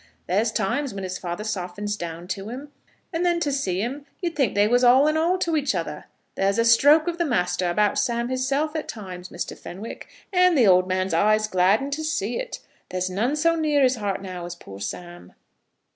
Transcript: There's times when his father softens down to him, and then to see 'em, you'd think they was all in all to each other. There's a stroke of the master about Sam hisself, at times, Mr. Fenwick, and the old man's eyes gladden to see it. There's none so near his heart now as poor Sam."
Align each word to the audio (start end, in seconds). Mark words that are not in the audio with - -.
There's 0.25 0.51
times 0.51 0.95
when 0.95 1.03
his 1.03 1.19
father 1.19 1.43
softens 1.43 1.95
down 1.95 2.27
to 2.29 2.49
him, 2.49 2.71
and 3.13 3.23
then 3.23 3.39
to 3.41 3.51
see 3.51 3.83
'em, 3.83 4.07
you'd 4.19 4.35
think 4.35 4.55
they 4.55 4.67
was 4.67 4.83
all 4.83 5.05
in 5.07 5.15
all 5.15 5.37
to 5.37 5.55
each 5.55 5.75
other. 5.75 6.05
There's 6.33 6.57
a 6.57 6.65
stroke 6.65 7.07
of 7.07 7.19
the 7.19 7.23
master 7.23 7.69
about 7.69 7.99
Sam 7.99 8.29
hisself, 8.29 8.75
at 8.75 8.87
times, 8.87 9.29
Mr. 9.29 9.55
Fenwick, 9.55 10.07
and 10.33 10.57
the 10.57 10.65
old 10.65 10.87
man's 10.87 11.13
eyes 11.13 11.47
gladden 11.47 11.91
to 11.91 12.03
see 12.03 12.39
it. 12.39 12.57
There's 12.89 13.11
none 13.11 13.35
so 13.35 13.55
near 13.55 13.83
his 13.83 13.97
heart 13.97 14.23
now 14.23 14.45
as 14.45 14.55
poor 14.55 14.79
Sam." 14.79 15.33